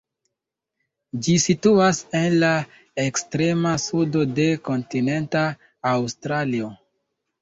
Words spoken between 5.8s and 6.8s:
Aŭstralio.